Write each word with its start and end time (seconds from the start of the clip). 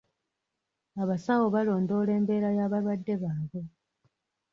Abasawo 1.01 1.45
balondoola 1.55 2.11
embeera 2.19 2.49
y'abalwadde 2.57 3.13
baabwe. 3.21 3.61